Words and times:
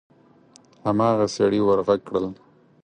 هماغه 0.85 1.27
سړي 1.35 1.59
ور 1.63 1.79
غږ 1.87 1.99
کړل: 2.07 2.25